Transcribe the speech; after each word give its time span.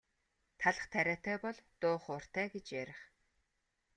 Талх 0.61 0.83
тариатай 0.93 1.37
бол 1.43 1.57
дуу 1.81 1.95
хууртай 2.05 2.47
гэж 2.53 2.65
ярих. 2.81 3.01